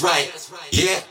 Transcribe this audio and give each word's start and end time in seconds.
That's 0.00 0.50
right. 0.50 0.72
Yeah. 0.72 1.04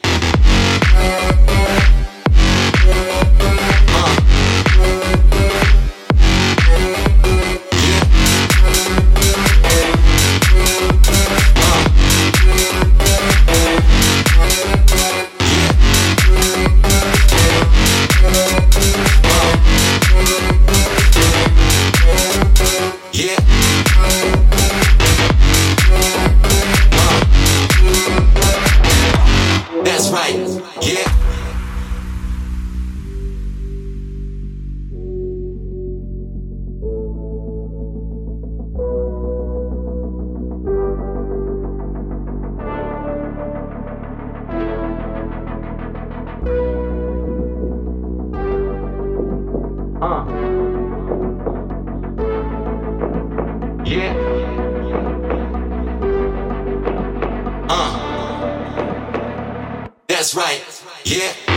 Right. 30.13 30.35
Yeah. 30.83 31.09
Uh. 50.01 50.25
Yeah. 53.85 54.32
That's 60.23 60.35
right. 60.37 60.63
Yeah. 61.03 61.52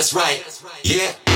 That's 0.00 0.14
right. 0.14 0.42
Yeah. 0.82 1.29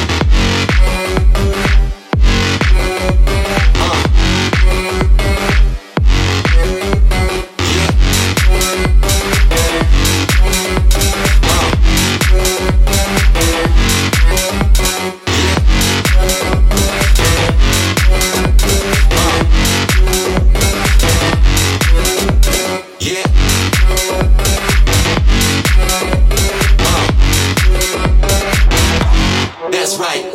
Right. 29.98 30.33